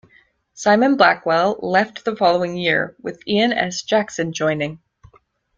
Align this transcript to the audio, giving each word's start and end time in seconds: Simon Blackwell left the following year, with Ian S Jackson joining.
Simon 0.55 0.97
Blackwell 0.97 1.59
left 1.61 2.03
the 2.05 2.15
following 2.15 2.57
year, 2.57 2.95
with 3.03 3.21
Ian 3.27 3.53
S 3.53 3.83
Jackson 3.83 4.33
joining. 4.33 4.81